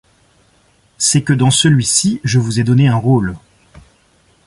C’est 0.97 1.21
que 1.21 1.31
dans 1.31 1.51
celui-ci 1.51 2.21
je 2.23 2.39
vous 2.39 2.59
ai 2.59 2.63
donné 2.63 2.87
un 2.87 2.95
rôle. 2.95 3.37